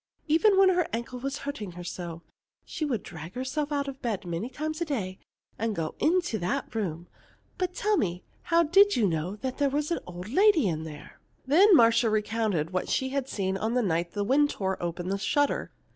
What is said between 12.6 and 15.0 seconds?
what she had seen on the night the wind tore